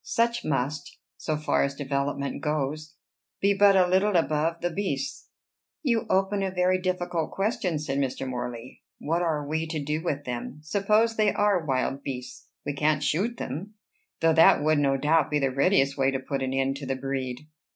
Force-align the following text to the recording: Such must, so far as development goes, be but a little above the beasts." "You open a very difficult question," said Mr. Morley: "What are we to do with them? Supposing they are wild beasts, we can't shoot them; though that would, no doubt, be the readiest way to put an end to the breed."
Such 0.03 0.43
must, 0.43 0.97
so 1.15 1.37
far 1.37 1.61
as 1.61 1.75
development 1.75 2.41
goes, 2.41 2.95
be 3.39 3.53
but 3.53 3.75
a 3.75 3.85
little 3.85 4.15
above 4.15 4.61
the 4.61 4.71
beasts." 4.71 5.29
"You 5.83 6.07
open 6.09 6.41
a 6.41 6.49
very 6.49 6.81
difficult 6.81 7.29
question," 7.29 7.77
said 7.77 7.99
Mr. 7.99 8.27
Morley: 8.27 8.81
"What 8.97 9.21
are 9.21 9.45
we 9.47 9.67
to 9.67 9.79
do 9.79 10.01
with 10.01 10.25
them? 10.25 10.57
Supposing 10.63 11.17
they 11.17 11.31
are 11.31 11.63
wild 11.67 12.01
beasts, 12.01 12.47
we 12.65 12.73
can't 12.73 13.03
shoot 13.03 13.37
them; 13.37 13.75
though 14.21 14.33
that 14.33 14.63
would, 14.63 14.79
no 14.79 14.97
doubt, 14.97 15.29
be 15.29 15.37
the 15.37 15.51
readiest 15.51 15.99
way 15.99 16.09
to 16.09 16.19
put 16.19 16.41
an 16.41 16.51
end 16.51 16.77
to 16.77 16.87
the 16.87 16.95
breed." 16.95 17.45